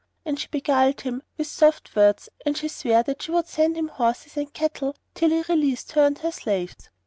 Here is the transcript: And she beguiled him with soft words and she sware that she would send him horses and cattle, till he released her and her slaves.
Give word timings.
And 0.25 0.39
she 0.39 0.47
beguiled 0.49 1.01
him 1.01 1.21
with 1.37 1.45
soft 1.45 1.95
words 1.95 2.27
and 2.43 2.57
she 2.57 2.67
sware 2.69 3.03
that 3.03 3.21
she 3.21 3.29
would 3.29 3.45
send 3.45 3.77
him 3.77 3.87
horses 3.89 4.35
and 4.35 4.51
cattle, 4.51 4.95
till 5.13 5.29
he 5.29 5.43
released 5.47 5.91
her 5.91 6.03
and 6.07 6.17
her 6.17 6.31
slaves. 6.31 6.89